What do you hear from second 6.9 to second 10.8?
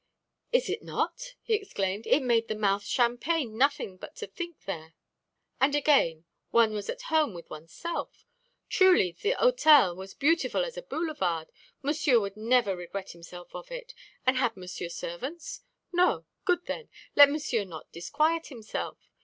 home with one's self. Truly, the hôtel was beautiful as